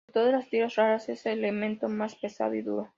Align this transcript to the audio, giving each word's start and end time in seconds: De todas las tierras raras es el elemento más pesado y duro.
De 0.07 0.13
todas 0.13 0.31
las 0.33 0.49
tierras 0.49 0.77
raras 0.77 1.09
es 1.09 1.27
el 1.27 1.37
elemento 1.37 1.87
más 1.87 2.15
pesado 2.15 2.55
y 2.55 2.63
duro. 2.63 2.89